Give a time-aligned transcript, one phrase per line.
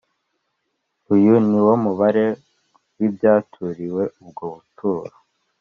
[1.13, 2.25] Uyu ni wo mubare
[2.97, 5.15] w’ibyaturiwe ubwo buturo